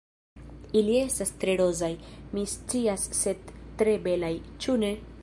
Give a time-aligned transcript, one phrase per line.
[0.79, 1.91] Ili estas tre rozaj,
[2.33, 4.35] mi scias sed tre belaj,
[4.65, 4.95] ĉu ne?